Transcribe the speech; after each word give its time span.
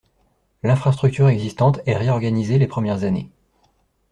L'infrastructure 0.63 1.29
existante 1.29 1.81
est 1.85 1.95
réorganisée 1.95 2.57
les 2.57 2.65
premières 2.65 3.03
années. 3.03 3.29